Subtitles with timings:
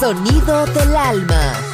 [0.00, 1.69] Sonido del alma.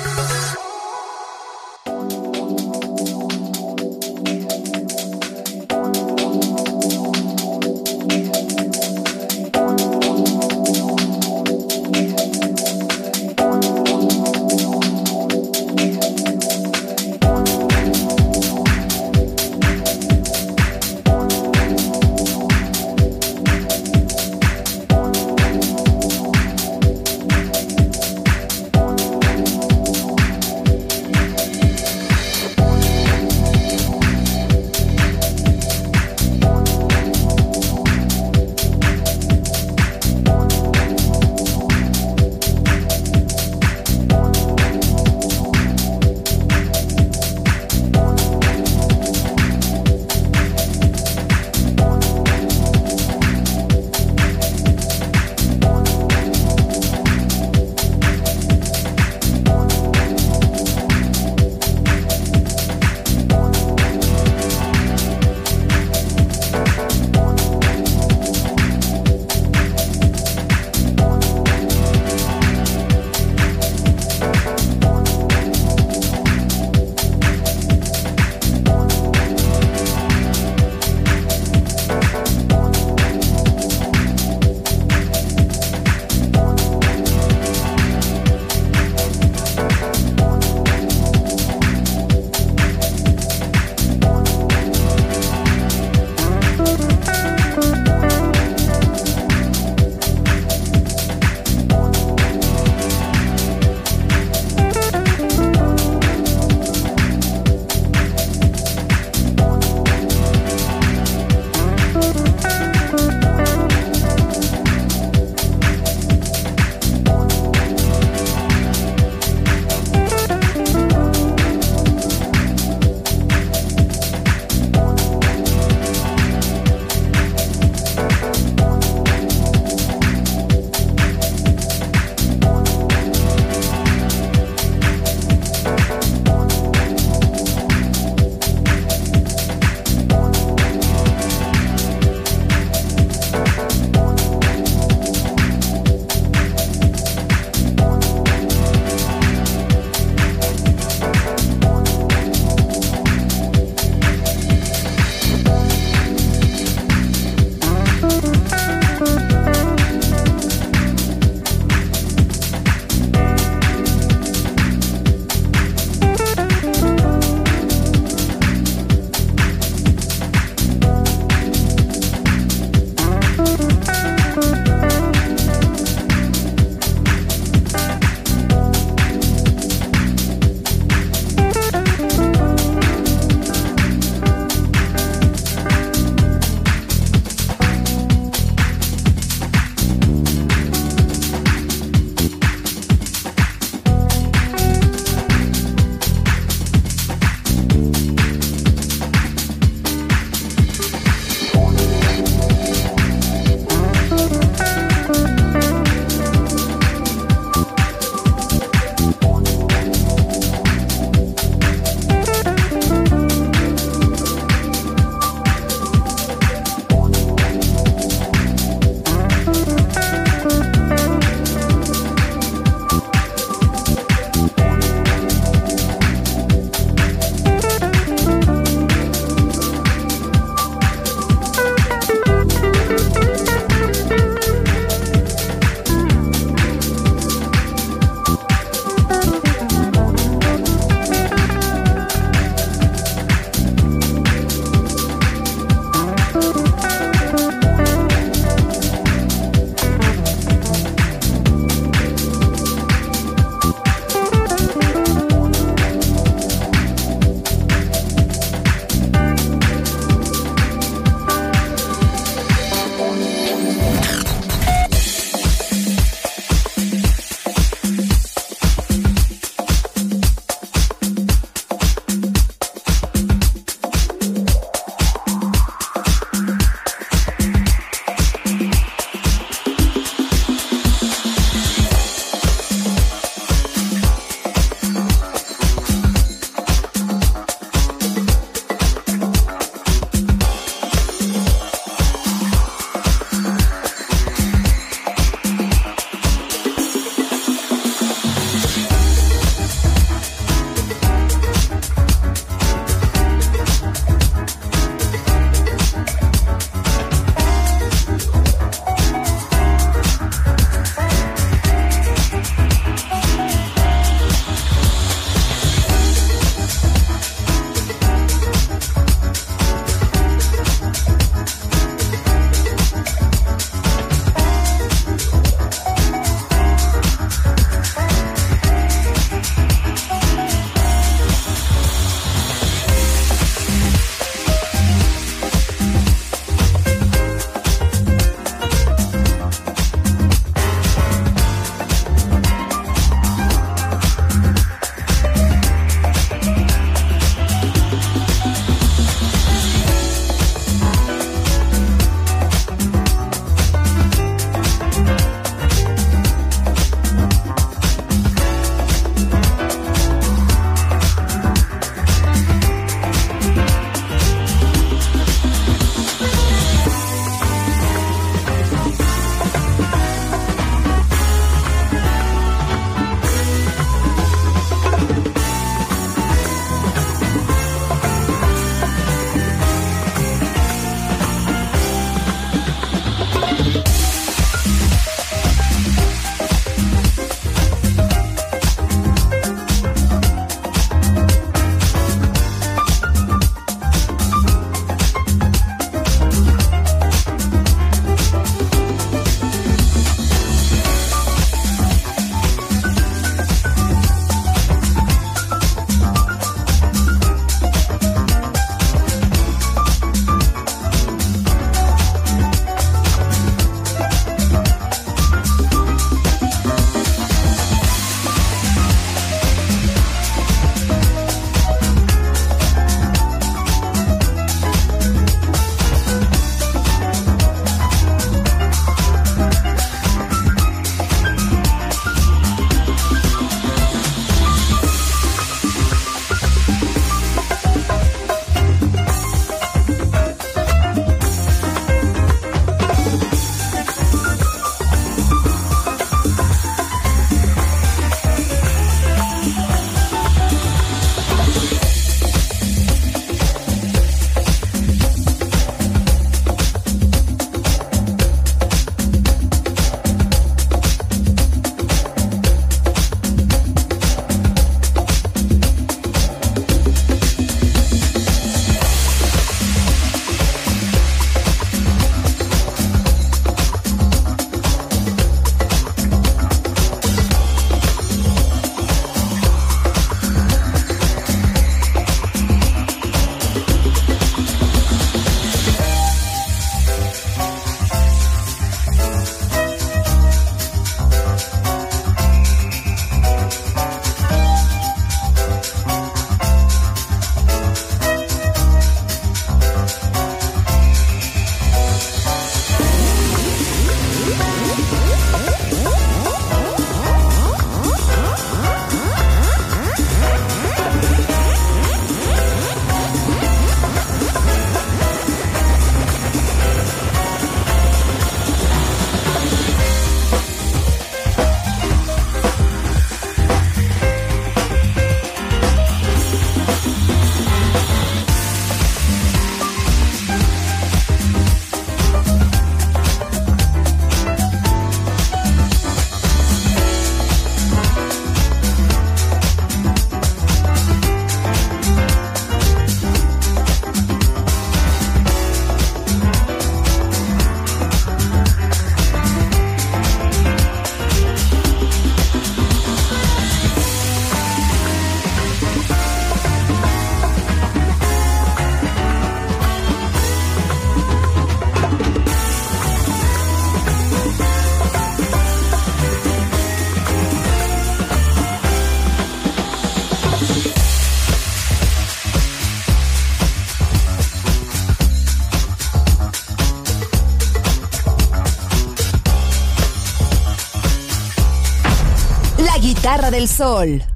[583.36, 584.15] Del sol.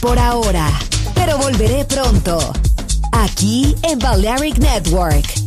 [0.00, 0.68] Por ahora,
[1.14, 2.38] pero volveré pronto.
[3.12, 5.39] Aquí en Balearic Network.